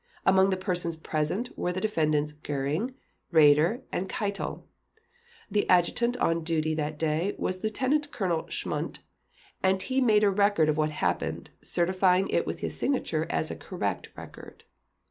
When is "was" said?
7.37-7.63